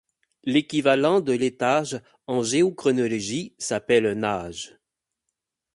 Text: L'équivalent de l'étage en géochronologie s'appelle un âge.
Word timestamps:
L'équivalent 0.45 1.21
de 1.21 1.31
l'étage 1.31 2.01
en 2.25 2.41
géochronologie 2.41 3.53
s'appelle 3.59 4.07
un 4.07 4.23
âge. 4.23 4.79